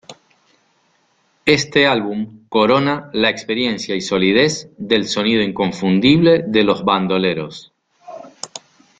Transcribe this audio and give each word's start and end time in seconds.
Este 1.45 1.85
álbum 1.85 2.47
corona 2.49 3.11
la 3.13 3.29
experiencia 3.29 3.95
y 3.95 4.01
solidez 4.01 4.67
del 4.79 5.07
sonido 5.07 5.43
inconfundible 5.43 6.43
de 6.47 6.63
Los 6.63 6.83
Bandoleros. 6.83 7.71